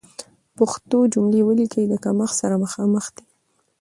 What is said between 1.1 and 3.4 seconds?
جملې وليکئ، د کمښت سره مخامخ دي.